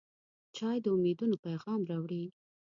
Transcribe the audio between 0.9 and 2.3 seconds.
امیدونو پیغام راوړي.